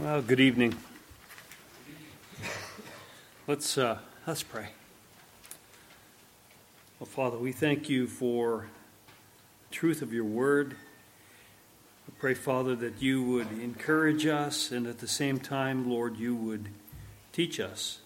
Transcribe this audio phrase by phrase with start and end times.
[0.00, 0.74] Well, good evening.
[3.46, 4.68] Let's uh, let's pray.
[6.98, 8.68] Well, Father, we thank you for
[9.68, 10.76] the truth of your word.
[12.08, 16.34] We pray, Father, that you would encourage us, and at the same time, Lord, you
[16.34, 16.70] would
[17.34, 17.98] teach us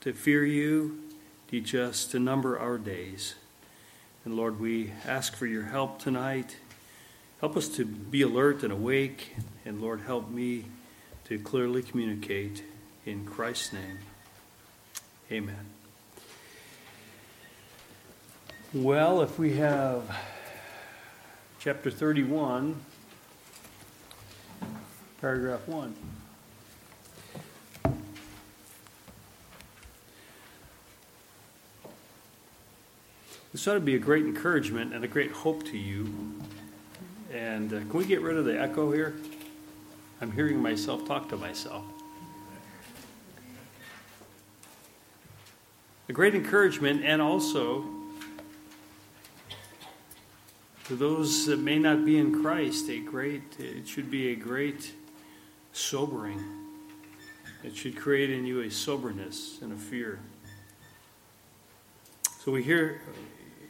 [0.00, 0.98] to fear you,
[1.50, 3.34] teach us to number our days.
[4.24, 6.56] And Lord, we ask for your help tonight.
[7.40, 9.36] Help us to be alert and awake,
[9.66, 10.64] and Lord, help me
[11.28, 12.62] to clearly communicate
[13.04, 13.98] in Christ's name.
[15.32, 15.66] Amen.
[18.72, 20.16] Well, if we have
[21.58, 22.76] chapter 31,
[25.20, 25.96] paragraph 1.
[33.50, 36.34] This ought to be a great encouragement and a great hope to you.
[37.32, 39.16] And uh, can we get rid of the echo here?
[40.20, 41.84] I'm hearing myself talk to myself.
[46.08, 47.84] A great encouragement, and also
[50.84, 54.92] to those that may not be in Christ, a great, it should be a great
[55.72, 56.42] sobering.
[57.64, 60.20] It should create in you a soberness and a fear.
[62.38, 63.02] So we hear,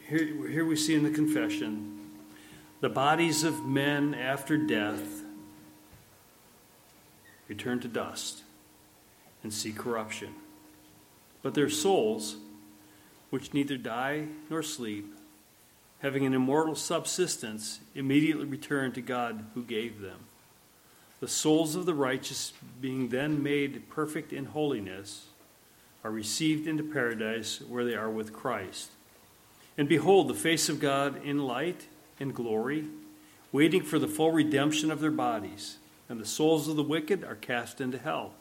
[0.07, 2.11] here, here we see in the confession
[2.79, 5.16] the bodies of men after death
[7.47, 8.43] return to dust
[9.43, 10.33] and see corruption.
[11.41, 12.37] But their souls,
[13.29, 15.13] which neither die nor sleep,
[15.99, 20.19] having an immortal subsistence, immediately return to God who gave them.
[21.19, 25.27] The souls of the righteous, being then made perfect in holiness,
[26.03, 28.91] are received into paradise where they are with Christ.
[29.77, 31.87] And behold, the face of God in light
[32.19, 32.85] and glory,
[33.51, 35.77] waiting for the full redemption of their bodies
[36.09, 38.33] and the souls of the wicked are cast into hell,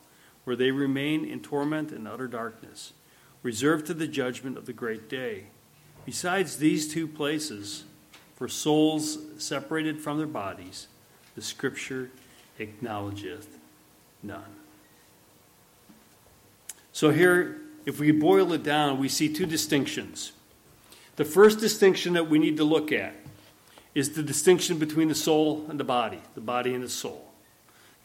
[0.45, 2.93] where they remain in torment and utter darkness,
[3.43, 5.47] reserved to the judgment of the great day.
[6.05, 7.85] Besides these two places,
[8.37, 10.89] for souls separated from their bodies,
[11.35, 12.11] the Scripture
[12.59, 13.59] acknowledgeth
[14.23, 14.55] none.
[16.93, 20.33] So here, if we boil it down, we see two distinctions.
[21.17, 23.15] The first distinction that we need to look at
[23.95, 27.26] is the distinction between the soul and the body, the body and the soul.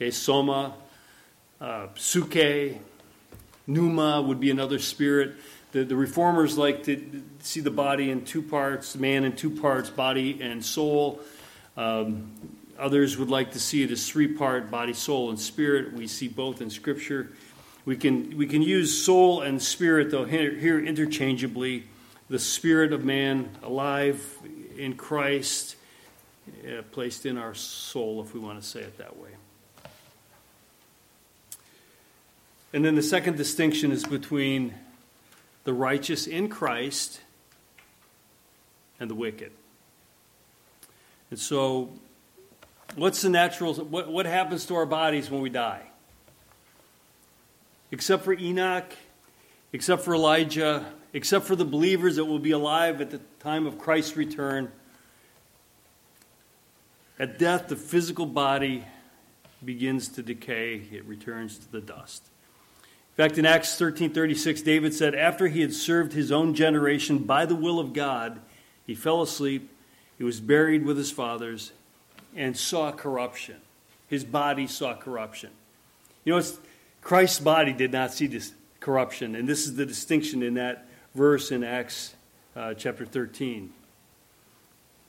[0.09, 0.73] Soma,
[1.59, 2.79] uh, psuche,
[3.67, 5.35] pneuma would be another spirit.
[5.71, 9.89] The, the reformers like to see the body in two parts, man in two parts,
[9.89, 11.21] body and soul.
[11.77, 12.31] Um,
[12.77, 15.93] others would like to see it as three part body, soul, and spirit.
[15.93, 17.31] We see both in Scripture.
[17.85, 21.85] We can, we can use soul and spirit, though, here, here interchangeably.
[22.29, 24.37] The spirit of man alive
[24.77, 25.75] in Christ,
[26.65, 29.31] uh, placed in our soul, if we want to say it that way.
[32.73, 34.73] And then the second distinction is between
[35.63, 37.19] the righteous in Christ
[38.99, 39.51] and the wicked.
[41.29, 41.89] And so,
[42.95, 45.83] what's the natural, what, what happens to our bodies when we die?
[47.91, 48.95] Except for Enoch,
[49.73, 53.77] except for Elijah, except for the believers that will be alive at the time of
[53.77, 54.71] Christ's return,
[57.19, 58.85] at death, the physical body
[59.63, 62.23] begins to decay, it returns to the dust.
[63.21, 67.45] In fact, in Acts 13:36, David said, "After he had served his own generation by
[67.45, 68.41] the will of God,
[68.87, 69.69] he fell asleep.
[70.17, 71.71] He was buried with his fathers
[72.35, 73.57] and saw corruption.
[74.07, 75.51] His body saw corruption.
[76.25, 76.43] You know,
[77.01, 81.51] Christ's body did not see this corruption, and this is the distinction in that verse
[81.51, 82.15] in Acts
[82.55, 83.71] uh, chapter 13.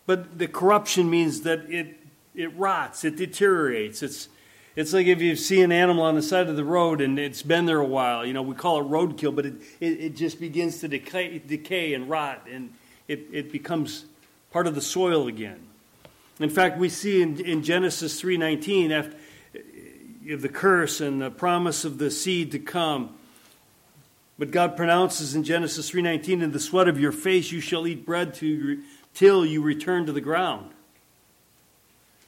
[0.05, 1.97] But the corruption means that it
[2.35, 4.29] it rots, it deteriorates, it's
[4.75, 7.43] it's like if you see an animal on the side of the road and it's
[7.43, 8.25] been there a while.
[8.25, 11.95] You know, we call it roadkill, but it, it, it just begins to decay, decay
[11.95, 12.73] and rot, and
[13.09, 14.07] it, it becomes
[14.51, 15.61] part of the soil again.
[16.41, 19.17] In fact, we see in, in Genesis 3.19, after
[20.25, 23.15] the curse and the promise of the seed to come.
[24.39, 28.07] But God pronounces in Genesis 3.19, In the sweat of your face you shall eat
[28.07, 28.83] bread to,
[29.15, 30.71] till you return to the ground.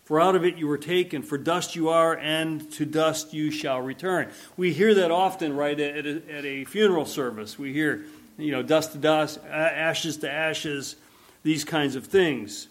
[0.05, 3.51] For out of it you were taken, for dust you are, and to dust you
[3.51, 4.31] shall return.
[4.57, 7.59] We hear that often, right, at a, at a funeral service.
[7.59, 8.05] We hear,
[8.37, 10.97] you know, dust to dust, ashes to ashes,
[11.43, 12.69] these kinds of things.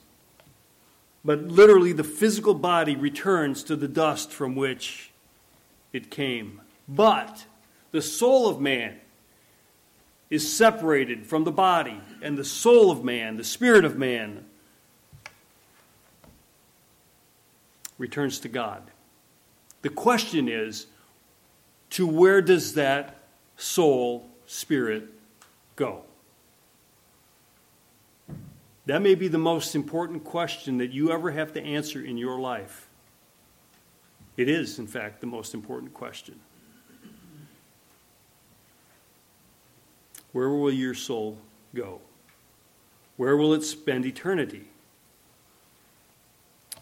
[1.25, 5.11] But literally, the physical body returns to the dust from which
[5.91, 6.61] it came.
[6.87, 7.45] But
[7.91, 8.99] the soul of man
[10.29, 14.45] is separated from the body, and the soul of man, the spirit of man,
[18.03, 18.83] returns to God.
[19.81, 20.87] The question is
[21.91, 23.15] to where does that
[23.55, 25.05] soul, spirit
[25.77, 26.01] go?
[28.87, 32.37] That may be the most important question that you ever have to answer in your
[32.41, 32.89] life.
[34.35, 36.41] It is, in fact, the most important question.
[40.33, 41.37] Where will your soul
[41.73, 42.01] go?
[43.15, 44.67] Where will it spend eternity?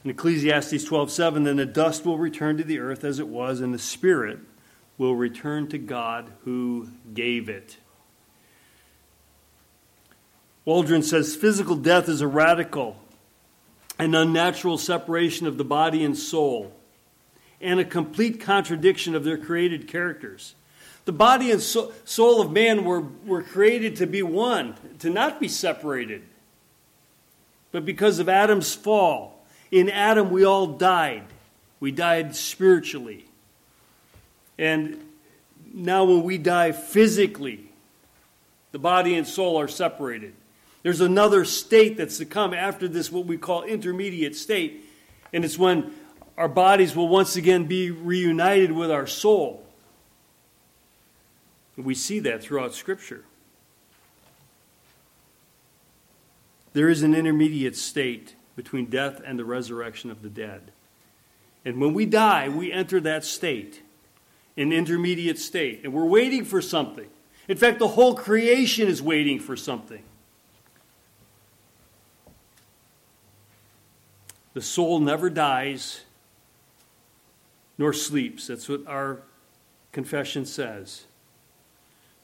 [0.04, 3.74] In Ecclesiastes 12:7, then the dust will return to the earth as it was, and
[3.74, 4.40] the spirit
[4.98, 7.78] will return to God who gave it.
[10.66, 12.98] Waldron says physical death is a radical
[13.98, 16.74] and unnatural separation of the body and soul,
[17.60, 20.56] and a complete contradiction of their created characters.
[21.06, 25.48] The body and soul of man were, were created to be one, to not be
[25.48, 26.24] separated.
[27.72, 29.41] But because of Adam's fall,
[29.72, 31.24] in Adam we all died.
[31.80, 33.26] We died spiritually.
[34.58, 35.04] And
[35.74, 37.72] now, when we die physically,
[38.72, 40.34] the body and soul are separated.
[40.84, 44.84] There's another state that's to come after this, what we call intermediate state,
[45.32, 45.94] and it's when
[46.38, 49.66] our bodies will once again be reunited with our soul.
[51.78, 53.24] We see that throughout Scripture.
[56.74, 60.72] There is an intermediate state between death and the resurrection of the dead.
[61.64, 63.82] And when we die, we enter that state,
[64.58, 67.08] an intermediate state, and we're waiting for something.
[67.48, 70.04] In fact, the whole creation is waiting for something.
[74.54, 76.02] The soul never dies
[77.78, 78.48] nor sleeps.
[78.48, 79.22] That's what our
[79.92, 81.06] confession says.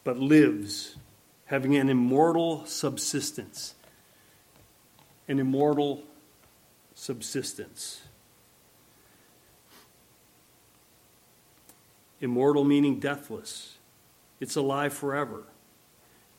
[0.04, 0.98] But lives,
[1.46, 3.74] having an immortal subsistence.
[5.28, 6.04] An immortal
[6.98, 8.02] subsistence.
[12.20, 13.76] Immortal meaning deathless,
[14.40, 15.44] it's alive forever.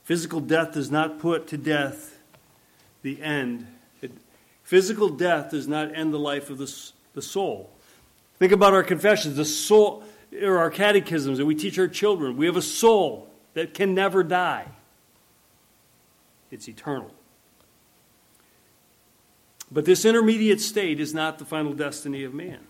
[0.03, 2.19] Physical death does not put to death
[3.03, 3.67] the end
[4.69, 6.71] Physical death does not end the life of the,
[7.15, 7.71] the soul.
[8.39, 10.05] Think about our confessions, the soul,
[10.43, 12.37] or our catechisms that we teach our children.
[12.37, 14.67] We have a soul that can never die,
[16.51, 17.11] it's eternal.
[19.71, 22.61] But this intermediate state is not the final destiny of man.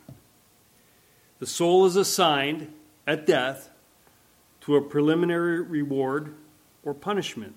[1.38, 2.72] The soul is assigned
[3.06, 3.70] at death
[4.62, 6.34] to a preliminary reward
[6.84, 7.54] or punishment,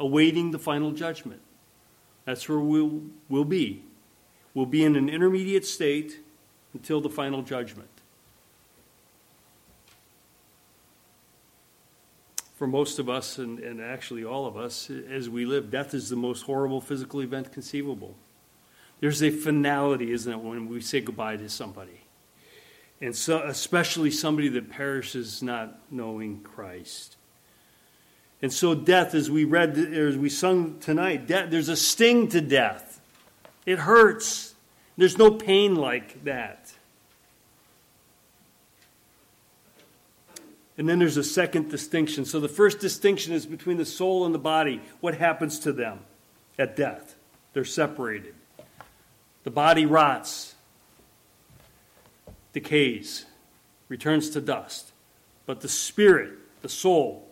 [0.00, 1.40] awaiting the final judgment.
[2.24, 3.84] That's where we'll, we'll be.
[4.54, 6.20] We'll be in an intermediate state
[6.72, 7.88] until the final judgment.
[12.54, 16.08] For most of us, and, and actually all of us, as we live, death is
[16.08, 18.14] the most horrible physical event conceivable.
[19.02, 22.02] There's a finality, isn't it, when we say goodbye to somebody?
[23.00, 27.16] And so, especially somebody that perishes not knowing Christ.
[28.40, 32.40] And so, death, as we read, as we sung tonight, death, there's a sting to
[32.40, 33.00] death.
[33.66, 34.54] It hurts.
[34.96, 36.72] There's no pain like that.
[40.78, 42.24] And then there's a second distinction.
[42.24, 44.80] So, the first distinction is between the soul and the body.
[45.00, 46.04] What happens to them
[46.56, 47.16] at death?
[47.52, 48.36] They're separated.
[49.44, 50.54] The body rots,
[52.52, 53.26] decays,
[53.88, 54.92] returns to dust.
[55.46, 56.32] But the spirit,
[56.62, 57.28] the soul,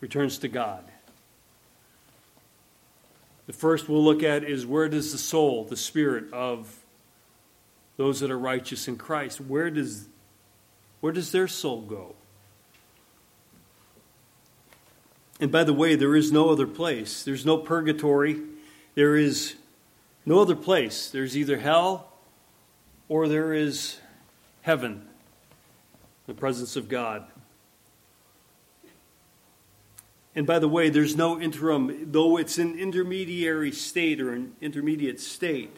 [0.00, 0.84] returns to God.
[3.46, 6.76] The first we'll look at is where does the soul, the spirit of
[7.96, 10.08] those that are righteous in Christ, where does
[11.00, 12.14] where does their soul go?
[15.38, 17.22] And by the way, there is no other place.
[17.22, 18.40] There's no purgatory.
[18.94, 19.54] There is
[20.26, 21.08] no other place.
[21.08, 22.12] There's either hell
[23.08, 23.98] or there is
[24.62, 25.06] heaven,
[26.26, 27.24] the presence of God.
[30.34, 35.20] And by the way, there's no interim, though it's an intermediary state or an intermediate
[35.20, 35.74] state.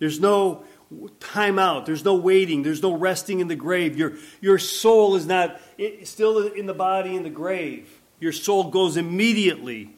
[0.00, 0.64] There's no
[1.20, 1.86] time out.
[1.86, 2.62] There's no waiting.
[2.62, 3.96] There's no resting in the grave.
[3.96, 5.60] Your, your soul is not
[6.02, 8.00] still in the body in the grave.
[8.18, 9.94] Your soul goes immediately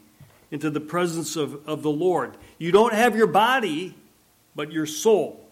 [0.55, 2.37] into the presence of, of the Lord.
[2.59, 3.97] You don't have your body,
[4.55, 5.45] but your soul.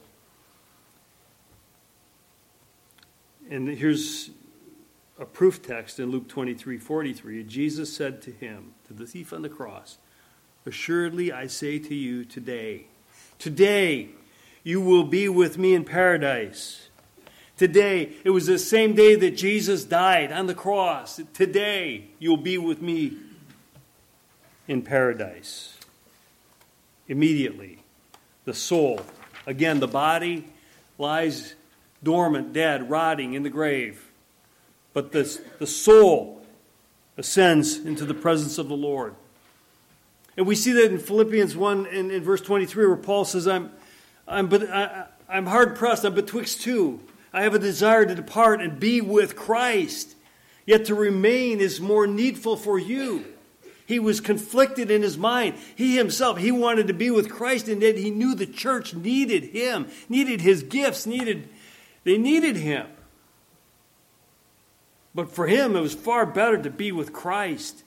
[3.51, 4.31] And here's
[5.19, 7.43] a proof text in Luke 23 43.
[7.43, 9.99] Jesus said to him, to the thief on the cross,
[10.65, 12.87] Assuredly I say to you today,
[13.41, 14.11] today
[14.63, 16.91] you will be with me in paradise.
[17.57, 21.21] Today, it was the same day that Jesus died on the cross.
[21.35, 23.17] Today, you'll be with me
[24.69, 25.79] in paradise.
[27.09, 27.79] Immediately,
[28.45, 29.01] the soul,
[29.47, 30.47] again, the body
[30.99, 31.55] lies
[32.03, 34.11] dormant, dead, rotting in the grave.
[34.93, 36.45] But the, the soul
[37.17, 39.15] ascends into the presence of the Lord.
[40.37, 43.71] And we see that in Philippians 1 in, in verse 23 where Paul says, I'm,
[44.27, 44.63] I'm, but
[45.29, 47.01] I'm hard pressed, I'm betwixt two.
[47.33, 50.15] I have a desire to depart and be with Christ,
[50.67, 53.25] yet to remain is more needful for you.
[53.87, 55.57] He was conflicted in his mind.
[55.75, 59.45] He himself, he wanted to be with Christ, and yet he knew the church needed
[59.45, 61.49] him, needed his gifts, needed
[62.05, 62.87] they needed him.
[65.15, 67.85] But for him, it was far better to be with Christ.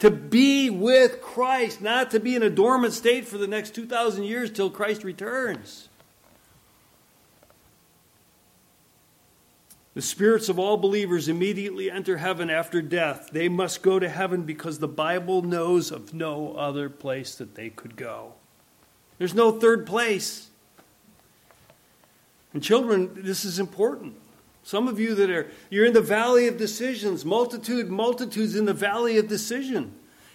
[0.00, 4.24] To be with Christ, not to be in a dormant state for the next 2,000
[4.24, 5.88] years till Christ returns.
[9.96, 13.30] The spirits of all believers immediately enter heaven after death.
[13.32, 17.70] They must go to heaven because the Bible knows of no other place that they
[17.70, 18.34] could go.
[19.16, 20.50] There's no third place.
[22.52, 24.16] And children, this is important.
[24.64, 28.74] Some of you that are you're in the valley of decisions, multitude multitudes in the
[28.74, 29.94] valley of decision.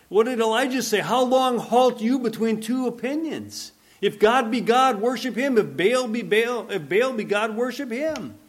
[0.09, 1.01] What did Elijah say?
[1.01, 3.73] How long halt you between two opinions?
[4.01, 5.59] If God be God, worship him.
[5.59, 8.39] If Baal be Baal, if Baal be God, worship him.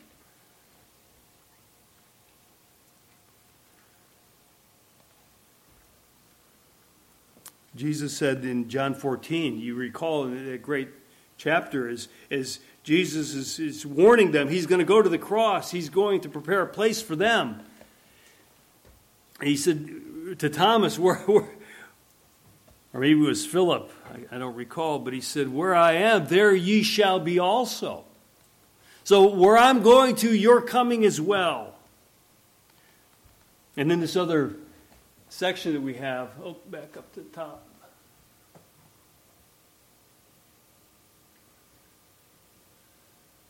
[7.83, 10.89] Jesus said in John 14, you recall in that great
[11.37, 15.73] chapter, as, as Jesus is, is warning them, he's going to go to the cross,
[15.73, 17.61] he's going to prepare a place for them.
[19.43, 21.49] He said to Thomas, where, where
[22.95, 26.29] or maybe it was Philip, I, I don't recall, but he said, Where I am,
[26.29, 28.05] there ye shall be also.
[29.03, 31.75] So where I'm going to, you're coming as well.
[33.77, 34.55] And then this other
[35.31, 36.31] section that we have.
[36.45, 37.67] Oh, back up to the top.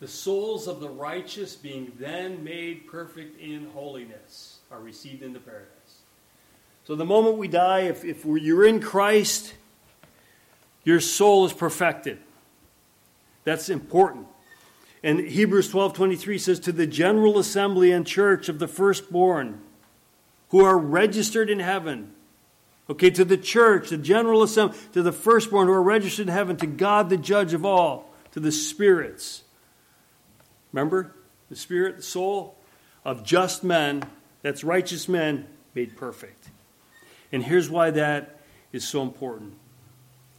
[0.02, 6.00] The souls of the righteous, being then made perfect in holiness, are received into paradise.
[6.84, 9.54] So the moment we die, if, if you're in Christ,
[10.82, 12.18] your soul is perfected.
[13.44, 14.26] That's important.
[15.04, 19.60] And Hebrews 12:23 says to the general assembly and church of the firstborn
[20.48, 22.12] who are registered in heaven.
[22.90, 26.56] Okay, to the church, the general assembly, to the firstborn who are registered in heaven,
[26.56, 29.41] to God, the judge of all, to the spirits.
[30.72, 31.14] Remember?
[31.50, 32.56] The spirit, the soul
[33.04, 34.02] of just men,
[34.42, 36.48] that's righteous men, made perfect.
[37.30, 38.40] And here's why that
[38.72, 39.54] is so important.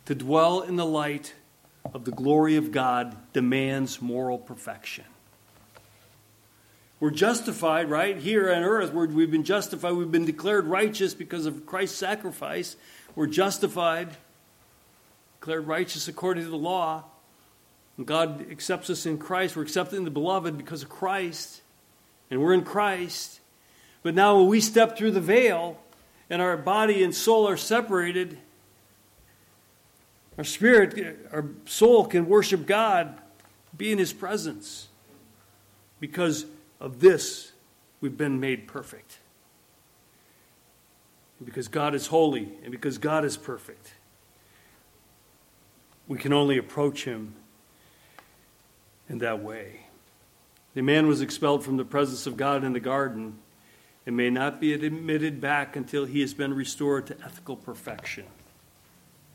[0.05, 1.33] To dwell in the light
[1.93, 5.05] of the glory of God demands moral perfection.
[6.99, 8.17] We're justified, right?
[8.17, 9.91] Here on earth, we have been justified.
[9.91, 12.77] We've been declared righteous because of Christ's sacrifice.
[13.15, 14.09] We're justified,
[15.39, 17.03] declared righteous according to the law.
[18.01, 19.55] God accepts us in Christ.
[19.55, 21.61] We're accepted in the beloved because of Christ.
[22.31, 23.39] And we're in Christ.
[24.01, 25.77] But now when we step through the veil
[26.29, 28.39] and our body and soul are separated,
[30.37, 33.15] our spirit, our soul can worship God,
[33.77, 34.87] be in His presence.
[35.99, 36.47] Because
[36.79, 37.51] of this,
[38.01, 39.19] we've been made perfect.
[41.43, 43.93] Because God is holy and because God is perfect,
[46.07, 47.35] we can only approach Him
[49.13, 49.79] in that way.
[50.73, 53.37] The man was expelled from the presence of God in the garden
[54.07, 58.25] and may not be admitted back until he has been restored to ethical perfection.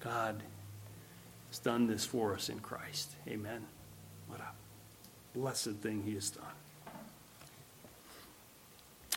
[0.01, 0.43] God
[1.49, 3.13] has done this for us in Christ.
[3.29, 3.65] Amen.
[4.27, 4.51] What a
[5.33, 6.45] blessed thing he has done.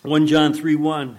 [0.04, 1.18] 1 John 3 1.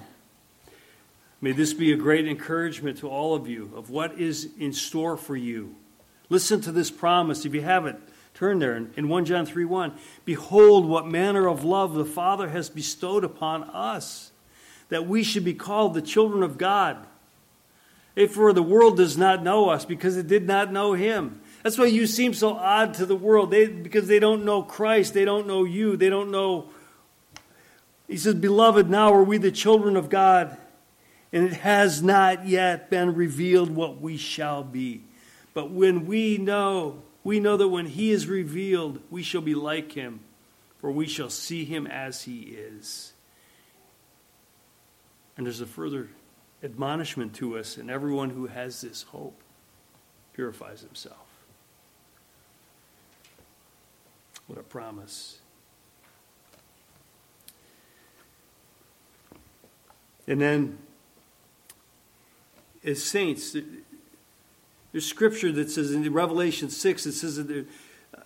[1.40, 5.16] May this be a great encouragement to all of you of what is in store
[5.16, 5.74] for you.
[6.28, 7.44] Listen to this promise.
[7.44, 7.98] If you haven't,
[8.42, 9.92] turn there in 1 John 3 1.
[10.24, 14.32] Behold, what manner of love the Father has bestowed upon us,
[14.88, 17.06] that we should be called the children of God.
[18.16, 21.40] If for the world does not know us because it did not know him.
[21.62, 23.52] That's why you seem so odd to the world.
[23.52, 26.68] They, because they don't know Christ, they don't know you, they don't know
[28.08, 30.58] he says, Beloved, now are we the children of God,
[31.32, 35.04] and it has not yet been revealed what we shall be.
[35.54, 39.92] But when we know, we know that when he is revealed, we shall be like
[39.92, 40.20] him,
[40.78, 43.12] for we shall see him as he is.
[45.36, 46.08] And there's a further
[46.62, 49.40] admonishment to us, and everyone who has this hope
[50.32, 51.16] purifies himself.
[54.46, 55.38] What a promise.
[60.26, 60.78] And then,
[62.84, 63.56] as saints,
[64.92, 67.66] there's scripture that says in Revelation 6, it says that
[68.14, 68.20] uh,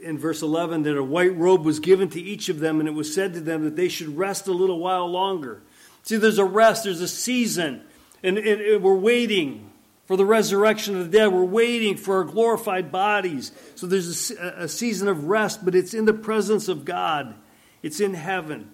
[0.00, 2.92] in verse 11 that a white robe was given to each of them, and it
[2.92, 5.60] was said to them that they should rest a little while longer.
[6.04, 7.82] See, there's a rest, there's a season,
[8.22, 9.70] and, and, and we're waiting
[10.06, 11.28] for the resurrection of the dead.
[11.28, 13.52] We're waiting for our glorified bodies.
[13.74, 17.34] So there's a, a season of rest, but it's in the presence of God,
[17.82, 18.70] it's in heaven.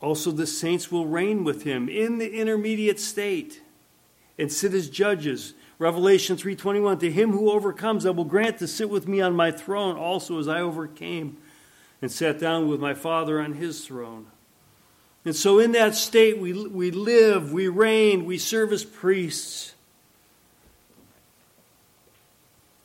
[0.00, 3.60] Also, the saints will reign with him in the intermediate state
[4.38, 5.52] and sit as judges.
[5.78, 9.50] Revelation 3:21 To him who overcomes I will grant to sit with me on my
[9.50, 11.36] throne also as I overcame
[12.00, 14.26] and sat down with my Father on his throne.
[15.24, 19.74] And so in that state we we live, we reign, we serve as priests.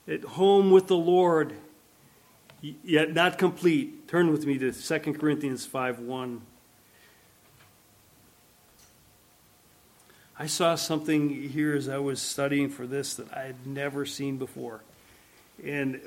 [0.08, 1.56] At home with the Lord,
[2.62, 4.08] yet not complete.
[4.08, 6.42] Turn with me to 2 Corinthians 5 1.
[10.38, 14.38] I saw something here as I was studying for this that I had never seen
[14.38, 14.82] before.
[15.64, 16.02] And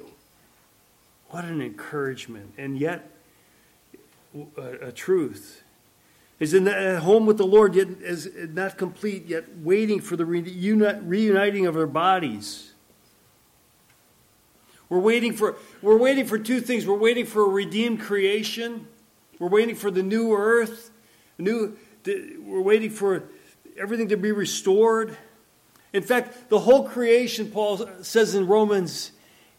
[1.30, 3.10] what an encouragement, and yet
[4.56, 5.62] a, a truth.
[6.40, 10.24] Is in at home with the Lord, yet is not complete, yet waiting for the
[10.24, 12.72] reuniting of our bodies.
[14.88, 16.86] We're waiting for we're waiting for two things.
[16.86, 18.86] We're waiting for a redeemed creation.
[19.38, 20.90] We're waiting for the new earth.
[21.38, 21.76] New.
[22.06, 23.24] We're waiting for
[23.78, 25.16] everything to be restored.
[25.92, 29.12] In fact, the whole creation, Paul says in Romans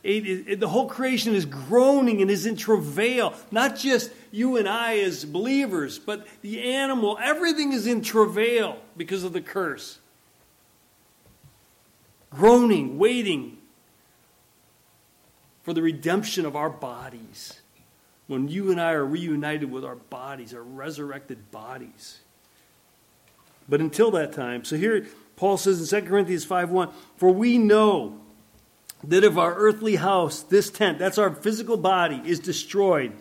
[0.04, 3.34] 8, the whole creation is groaning and is in travail.
[3.52, 9.24] Not just you and I as believers, but the animal, everything is in travail because
[9.24, 10.00] of the curse.
[12.30, 13.58] Groaning, waiting
[15.64, 17.60] for the redemption of our bodies.
[18.28, 22.20] When you and I are reunited with our bodies, our resurrected bodies.
[23.70, 27.58] But until that time, so here Paul says in 2 Corinthians 5 1, For we
[27.58, 28.20] know
[29.06, 33.14] that if our earthly house, this tent, that's our physical body, is destroyed,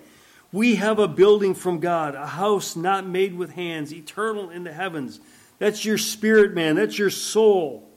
[0.51, 4.73] we have a building from God, a house not made with hands, eternal in the
[4.73, 5.21] heavens.
[5.59, 6.77] That's your spirit, man.
[6.77, 7.89] That's your soul.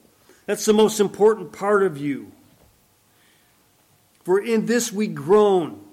[0.46, 2.32] That's the most important part of you.
[4.24, 5.84] For in this we groan,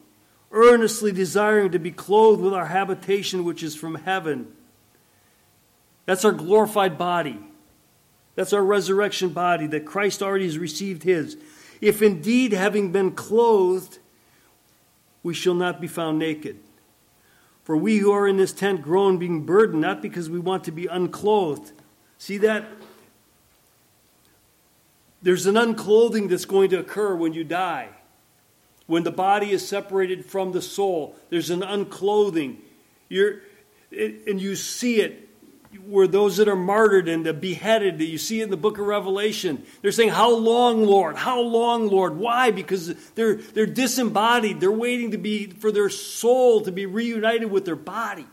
[0.50, 4.52] earnestly desiring to be clothed with our habitation which is from heaven
[6.08, 7.38] that's our glorified body.
[8.34, 11.36] That's our resurrection body that Christ already has received his.
[11.82, 13.98] If indeed, having been clothed,
[15.22, 16.60] we shall not be found naked.
[17.62, 20.70] For we who are in this tent groan being burdened, not because we want to
[20.70, 21.72] be unclothed.
[22.16, 22.64] See that?
[25.20, 27.90] There's an unclothing that's going to occur when you die.
[28.86, 32.56] When the body is separated from the soul, there's an unclothing.
[33.10, 33.42] You're,
[33.92, 35.27] and you see it
[35.86, 39.64] were those that are martyred and beheaded that you see in the book of Revelation.
[39.82, 41.16] They're saying, How long, Lord?
[41.16, 42.16] How long, Lord?
[42.16, 42.50] Why?
[42.50, 44.60] Because they're, they're disembodied.
[44.60, 48.26] They're waiting to be for their soul to be reunited with their body.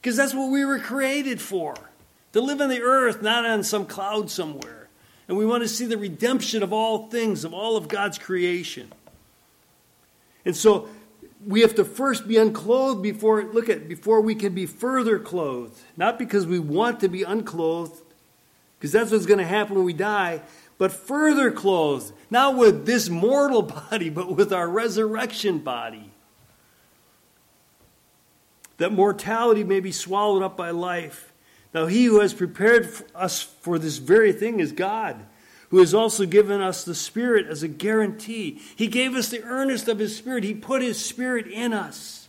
[0.00, 1.74] Because that's what we were created for.
[2.32, 4.88] To live on the earth, not on some cloud somewhere.
[5.28, 8.90] And we want to see the redemption of all things, of all of God's creation.
[10.44, 10.88] And so
[11.46, 15.78] we have to first be unclothed before look at before we can be further clothed.
[15.96, 18.02] Not because we want to be unclothed
[18.78, 20.42] because that's what's going to happen when we die
[20.78, 22.12] but further clothed.
[22.30, 26.10] Not with this mortal body but with our resurrection body.
[28.78, 31.32] That mortality may be swallowed up by life.
[31.72, 35.24] Now he who has prepared us for this very thing is god
[35.72, 38.60] who has also given us the Spirit as a guarantee.
[38.76, 42.28] He gave us the earnest of His Spirit, He put His Spirit in us.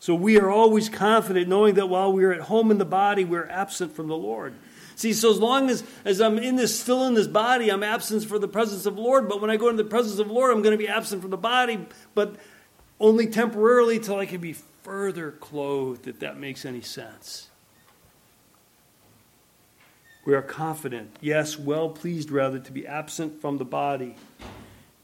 [0.00, 3.24] So we are always confident knowing that while we are at home in the body,
[3.24, 4.54] we're absent from the Lord.
[4.96, 8.24] See, so as long as, as I'm in this, still in this body, I'm absent
[8.24, 9.28] for the presence of the Lord.
[9.28, 11.22] But when I go into the presence of the Lord, I'm going to be absent
[11.22, 12.34] from the body, but
[12.98, 17.47] only temporarily till I can be further clothed, if that makes any sense.
[20.28, 24.14] We are confident, yes, well pleased rather, to be absent from the body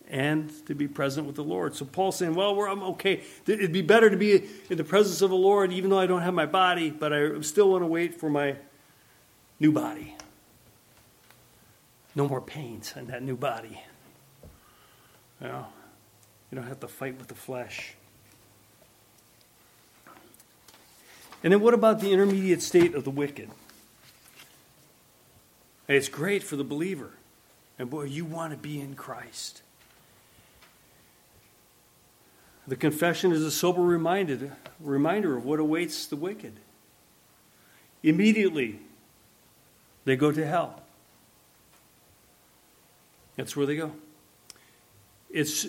[0.07, 1.75] and to be present with the Lord.
[1.75, 3.23] So Paul's saying, well, I'm okay.
[3.47, 6.21] It'd be better to be in the presence of the Lord, even though I don't
[6.21, 8.57] have my body, but I still want to wait for my
[9.59, 10.15] new body.
[12.15, 13.81] No more pains in that new body.
[15.41, 15.67] You know,
[16.51, 17.95] you don't have to fight with the flesh.
[21.43, 23.49] And then what about the intermediate state of the wicked?
[25.89, 27.11] And it's great for the believer.
[27.79, 29.63] And boy, you want to be in Christ.
[32.67, 36.55] The confession is a sober reminder, reminder of what awaits the wicked.
[38.03, 38.79] Immediately,
[40.05, 40.83] they go to hell.
[43.37, 43.93] That's where they go.
[45.31, 45.67] It's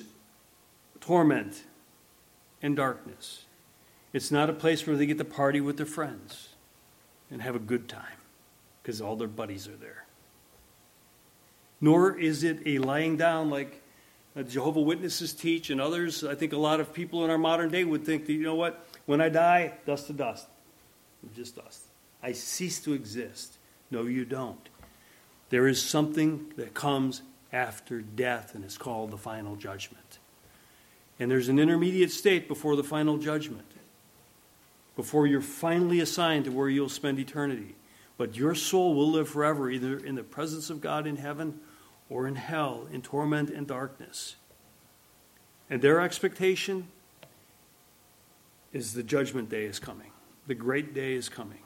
[1.02, 1.64] torment
[2.62, 3.46] and darkness.
[4.14, 6.50] It's not a place where they get to party with their friends
[7.30, 8.20] and have a good time
[8.82, 10.05] because all their buddies are there.
[11.86, 13.80] Nor is it a lying down like
[14.36, 16.24] uh, Jehovah Witnesses teach and others.
[16.24, 18.56] I think a lot of people in our modern day would think that, you know
[18.56, 20.48] what, when I die, dust to dust.
[21.36, 21.82] just dust.
[22.24, 23.60] I cease to exist.
[23.92, 24.68] No, you don't.
[25.52, 27.22] There is something that comes
[27.54, 30.18] after death, and it's called the final judgment.
[31.20, 33.72] And there's an intermediate state before the final judgment,
[34.96, 37.76] before you're finally assigned to where you'll spend eternity.
[38.18, 41.60] But your soul will live forever, either in the presence of God in heaven
[42.10, 44.36] or in hell, in torment and darkness.
[45.70, 46.88] And their expectation
[48.72, 50.12] is the judgment day is coming,
[50.48, 51.60] the great day is coming.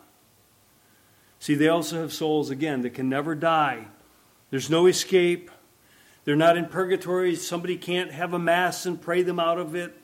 [1.39, 3.87] See, they also have souls, again, that can never die.
[4.49, 5.49] There's no escape.
[6.25, 7.35] They're not in purgatory.
[7.35, 9.95] Somebody can't have a mass and pray them out of it.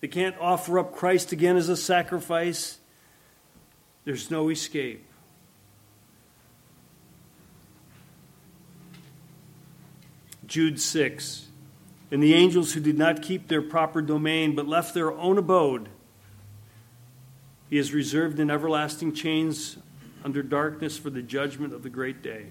[0.00, 2.78] They can't offer up Christ again as a sacrifice.
[4.04, 5.04] There's no escape.
[10.48, 11.46] Jude 6.
[12.10, 15.88] And the angels who did not keep their proper domain, but left their own abode,
[17.68, 19.76] he has reserved in everlasting chains
[20.24, 22.46] under darkness for the judgment of the great day.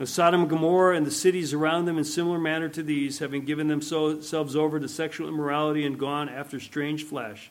[0.00, 3.44] Now, Sodom and Gomorrah and the cities around them, in similar manner to these, having
[3.44, 7.50] given themselves over to sexual immorality and gone after strange flesh,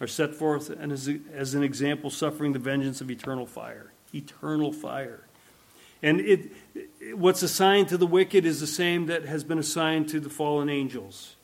[0.00, 3.92] are set forth as, as an example, suffering the vengeance of eternal fire.
[4.14, 5.26] Eternal fire.
[6.02, 6.52] And it,
[7.14, 10.68] what's assigned to the wicked is the same that has been assigned to the fallen
[10.68, 11.36] angels.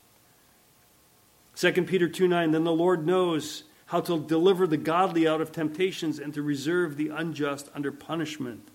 [1.57, 5.53] 2 Peter 2 9, then the Lord knows how to deliver the godly out of
[5.53, 8.69] temptations and to reserve the unjust under punishment.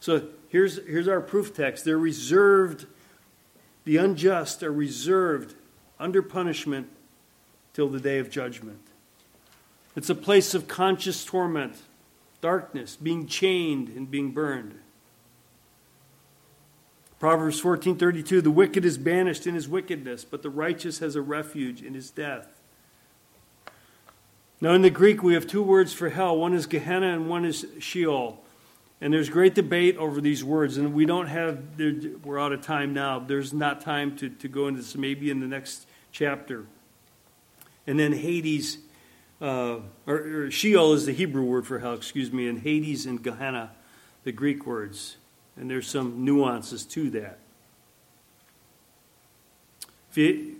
[0.00, 1.84] So here's, here's our proof text.
[1.84, 2.86] They're reserved,
[3.84, 5.54] the unjust are reserved
[5.98, 6.88] under punishment
[7.72, 8.80] till the day of judgment.
[9.96, 11.76] It's a place of conscious torment,
[12.40, 14.78] darkness, being chained and being burned.
[17.20, 21.82] Proverbs 14:32 The wicked is banished in his wickedness, but the righteous has a refuge
[21.82, 22.60] in his death.
[24.60, 26.36] Now in the Greek we have two words for hell.
[26.36, 28.42] One is Gehenna and one is Sheol.
[29.02, 31.58] And there's great debate over these words, and we don't have,
[32.22, 33.18] we're out of time now.
[33.18, 36.66] There's not time to, to go into this, maybe in the next chapter.
[37.86, 38.76] And then Hades,
[39.40, 43.22] uh, or, or Sheol is the Hebrew word for hell, excuse me, and Hades and
[43.22, 43.70] Gehenna,
[44.24, 45.16] the Greek words
[45.56, 47.38] and there's some nuances to that.
[50.10, 50.56] If you,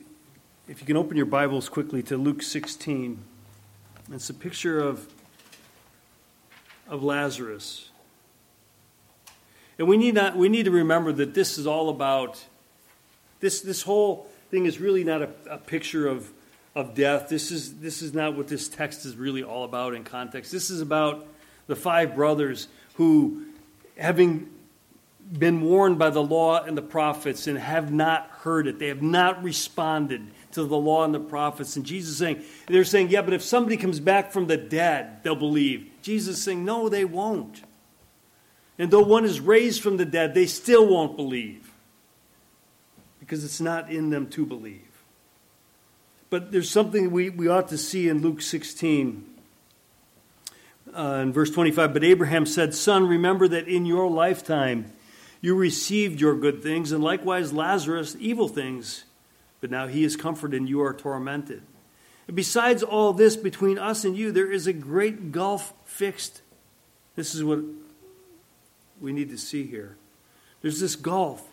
[0.69, 3.19] if you can open your Bibles quickly to Luke 16,
[4.13, 5.09] it's a picture of,
[6.89, 7.91] of Lazarus.
[9.79, 12.45] And we need, not, we need to remember that this is all about,
[13.41, 16.31] this, this whole thing is really not a, a picture of,
[16.75, 17.29] of death.
[17.29, 20.53] This is, this is not what this text is really all about in context.
[20.53, 21.27] This is about
[21.67, 23.47] the five brothers who,
[23.97, 24.51] having
[25.33, 28.79] been warned by the law and the prophets and have not heard it.
[28.79, 31.77] They have not responded to the law and the prophets.
[31.77, 35.37] And Jesus saying, they're saying, yeah, but if somebody comes back from the dead, they'll
[35.37, 35.91] believe.
[36.03, 37.63] Jesus saying, no, they won't.
[38.79, 41.71] And though one is raised from the dead, they still won't believe
[43.21, 44.81] because it's not in them to believe.
[46.31, 49.27] But there's something we, we ought to see in Luke 16.
[50.93, 54.91] Uh, in verse 25, but Abraham said, Son, remember that in your lifetime
[55.41, 59.05] you received your good things, and likewise Lazarus evil things,
[59.61, 61.63] but now he is comforted and you are tormented.
[62.27, 66.43] And besides all this, between us and you, there is a great gulf fixed.
[67.17, 67.61] This is what
[69.01, 69.97] we need to see here.
[70.63, 71.47] There's this gulf.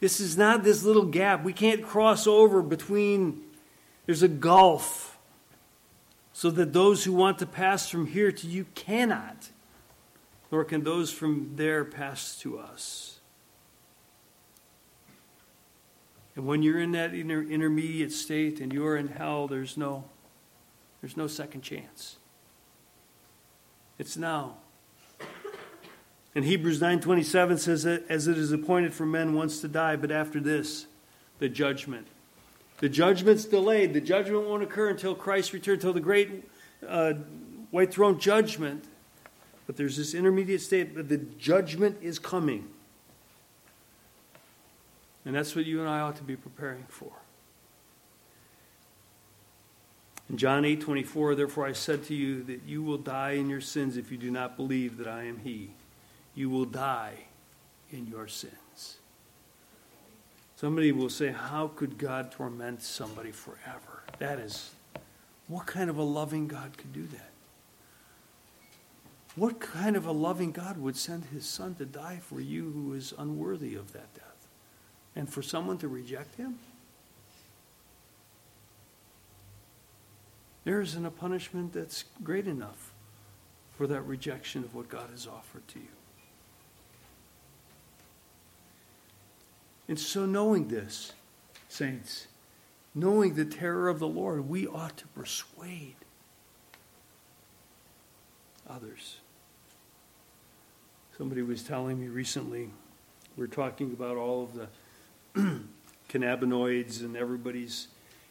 [0.00, 1.42] This is not this little gap.
[1.42, 3.42] We can't cross over between,
[4.06, 5.18] there's a gulf.
[6.32, 9.50] So that those who want to pass from here to you cannot,
[10.50, 13.19] nor can those from there pass to us.
[16.40, 20.04] And when you're in that inter- intermediate state and you're in hell, there's no,
[21.02, 22.16] there's no second chance.
[23.98, 24.56] It's now.
[26.34, 30.10] And Hebrews 9:27 says that as it is appointed for men once to die, but
[30.10, 30.86] after this,
[31.40, 32.06] the judgment.
[32.78, 33.92] The judgment's delayed.
[33.92, 36.48] The judgment won't occur until Christ returns, until the great
[36.88, 37.12] uh,
[37.70, 38.86] white throne judgment.
[39.66, 42.66] But there's this intermediate state that the judgment is coming.
[45.24, 47.12] And that's what you and I ought to be preparing for.
[50.28, 53.60] In John 8 24, therefore I said to you that you will die in your
[53.60, 55.70] sins if you do not believe that I am He.
[56.34, 57.24] You will die
[57.90, 58.98] in your sins.
[60.54, 64.04] Somebody will say, How could God torment somebody forever?
[64.18, 64.70] That is,
[65.48, 67.30] what kind of a loving God could do that?
[69.36, 72.92] What kind of a loving God would send his son to die for you who
[72.92, 74.29] is unworthy of that death?
[75.16, 76.58] And for someone to reject him?
[80.64, 82.92] There isn't a punishment that's great enough
[83.76, 85.86] for that rejection of what God has offered to you.
[89.88, 91.14] And so, knowing this,
[91.68, 92.28] saints,
[92.94, 95.96] knowing the terror of the Lord, we ought to persuade
[98.68, 99.16] others.
[101.16, 102.70] Somebody was telling me recently,
[103.36, 104.68] we are talking about all of the
[106.08, 107.88] cannabinoids and everybody's,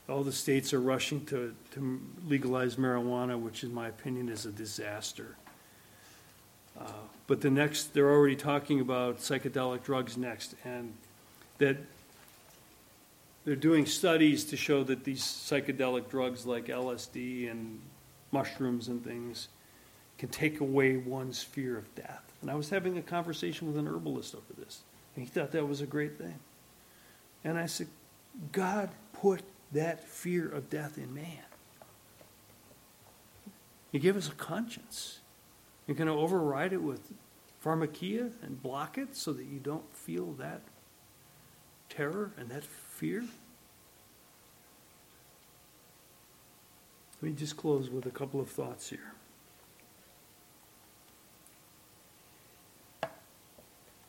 [0.07, 4.51] all the states are rushing to, to legalize marijuana, which in my opinion is a
[4.51, 5.35] disaster.
[6.79, 6.91] Uh,
[7.27, 10.93] but the next, they're already talking about psychedelic drugs next, and
[11.57, 11.77] that
[13.45, 17.81] they're doing studies to show that these psychedelic drugs like LSD and
[18.31, 19.47] mushrooms and things
[20.17, 22.23] can take away one's fear of death.
[22.41, 24.81] And I was having a conversation with an herbalist over this,
[25.15, 26.35] and he thought that was a great thing.
[27.43, 27.87] And I said,
[28.51, 31.43] God put that fear of death in man.
[33.91, 35.19] He gave us a conscience.
[35.87, 37.11] You're going to override it with
[37.63, 40.61] pharmakeia and block it so that you don't feel that
[41.89, 43.25] terror and that fear?
[47.21, 49.13] Let me just close with a couple of thoughts here.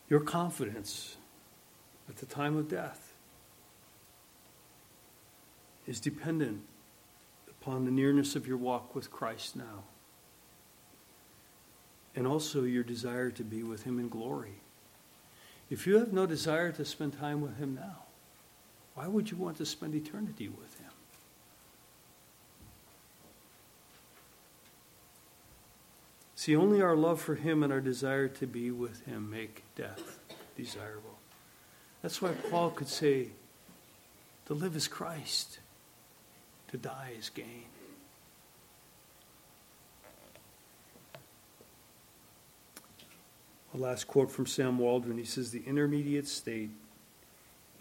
[0.07, 1.17] Your confidence
[2.07, 3.10] at the time of death
[5.91, 6.61] is dependent
[7.49, 9.83] upon the nearness of your walk with Christ now,
[12.15, 14.61] and also your desire to be with Him in glory.
[15.69, 18.03] If you have no desire to spend time with Him now,
[18.95, 20.91] why would you want to spend eternity with Him?
[26.35, 30.19] See, only our love for Him and our desire to be with Him make death
[30.55, 31.17] desirable.
[32.01, 33.31] That's why Paul could say,
[34.45, 35.59] to live is Christ,
[36.71, 37.65] to die is gain.
[43.73, 45.17] A last quote from Sam Waldron.
[45.17, 46.71] He says, The intermediate state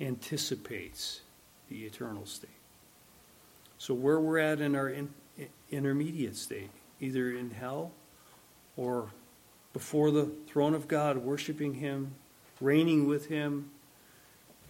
[0.01, 1.21] anticipates
[1.69, 2.51] the eternal state.
[3.79, 5.11] So, where we're at in our in,
[5.71, 7.93] intermediate state, either in hell
[8.77, 9.11] or
[9.73, 12.15] before the throne of God, worshiping Him,
[12.61, 13.71] reigning with Him,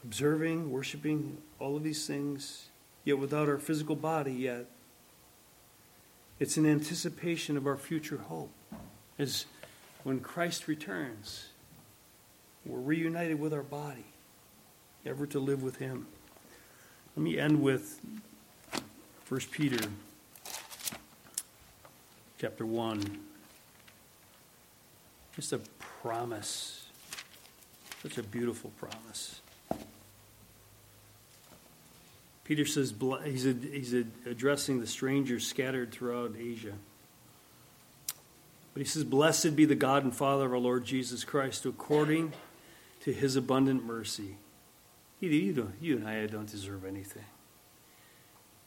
[0.05, 2.70] observing, worshiping, all of these things,
[3.05, 4.67] yet without our physical body yet.
[6.39, 8.51] It's an anticipation of our future hope.
[9.19, 9.47] As
[10.05, 11.49] when Christ returns,
[12.65, 14.07] we're reunited with our body,
[15.05, 16.07] ever to live with Him.
[17.17, 18.01] Let me end with
[19.29, 19.89] 1 Peter
[22.39, 23.21] chapter 1.
[25.37, 25.61] Just a
[26.01, 26.87] promise,
[28.03, 29.41] such a beautiful promise.
[32.51, 33.93] Peter says he's, he's
[34.27, 36.73] addressing the strangers scattered throughout Asia.
[38.75, 42.33] But he says, Blessed be the God and Father of our Lord Jesus Christ, according
[43.05, 44.35] to his abundant mercy,
[45.21, 45.31] you,
[45.81, 47.27] you, and I don't deserve anything.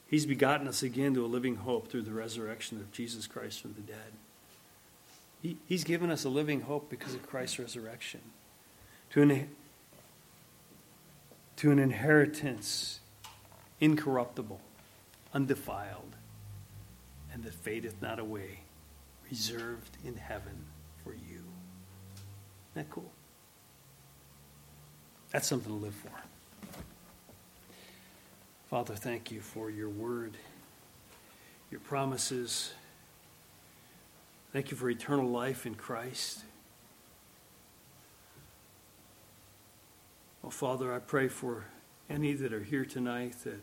[0.07, 3.73] He's begotten us again to a living hope through the resurrection of Jesus Christ from
[3.73, 4.13] the dead.
[5.41, 8.21] He, he's given us a living hope because of Christ's resurrection.
[9.09, 9.49] To an,
[11.57, 13.01] to an inheritance
[13.83, 14.61] incorruptible,
[15.33, 16.15] undefiled,
[17.33, 18.61] and that fadeth not away
[19.29, 20.65] reserved in heaven
[21.03, 21.43] for you.
[22.71, 23.11] Isn't that cool?
[25.31, 26.11] That's something to live for.
[28.69, 30.37] Father, thank you for your word,
[31.69, 32.71] your promises.
[34.53, 36.39] Thank you for eternal life in Christ.
[40.41, 41.65] Well, Father, I pray for
[42.09, 43.59] any that are here tonight that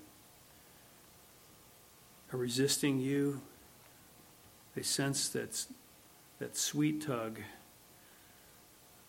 [2.32, 3.40] are resisting you,
[4.74, 5.66] they sense that,
[6.38, 7.40] that sweet tug,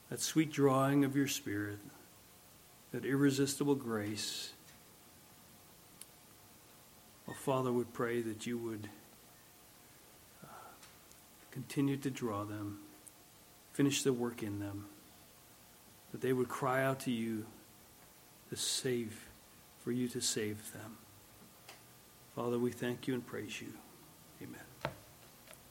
[0.10, 1.79] that sweet drawing of your spirit,
[2.91, 4.53] that irresistible grace.
[7.27, 8.89] Well, Father, would pray that you would
[10.43, 10.47] uh,
[11.51, 12.79] continue to draw them,
[13.73, 14.86] finish the work in them,
[16.12, 17.45] that they would cry out to you
[18.49, 19.27] to save,
[19.79, 20.97] for you to save them.
[22.36, 23.74] Father, we thank you and praise you.
[24.41, 24.70] Amen.